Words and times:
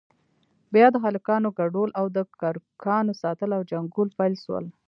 بيا 0.73 0.87
د 0.91 0.97
هلکانو 1.05 1.47
گډول 1.59 1.89
او 1.99 2.05
د 2.15 2.17
کرکانو 2.41 3.11
ساتل 3.21 3.49
او 3.57 3.61
جنگول 3.71 4.09
پيل 4.19 4.33
سول. 4.43 4.65